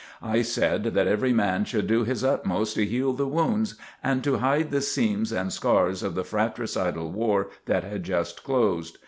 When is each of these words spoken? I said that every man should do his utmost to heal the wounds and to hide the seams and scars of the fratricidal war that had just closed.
I 0.23 0.41
said 0.41 0.83
that 0.95 1.05
every 1.05 1.31
man 1.31 1.63
should 1.63 1.85
do 1.85 2.03
his 2.03 2.23
utmost 2.23 2.73
to 2.73 2.83
heal 2.87 3.13
the 3.13 3.27
wounds 3.27 3.75
and 4.03 4.23
to 4.23 4.39
hide 4.39 4.71
the 4.71 4.81
seams 4.81 5.31
and 5.31 5.53
scars 5.53 6.01
of 6.01 6.15
the 6.15 6.23
fratricidal 6.23 7.11
war 7.11 7.49
that 7.67 7.83
had 7.83 8.01
just 8.03 8.43
closed. 8.43 8.97